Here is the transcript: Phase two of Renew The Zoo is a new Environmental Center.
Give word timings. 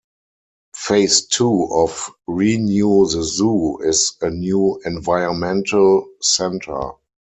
Phase 0.75 1.27
two 1.27 1.65
of 1.71 2.09
Renew 2.25 3.05
The 3.07 3.21
Zoo 3.21 3.77
is 3.83 4.17
a 4.21 4.31
new 4.31 4.81
Environmental 4.83 6.07
Center. 6.19 6.93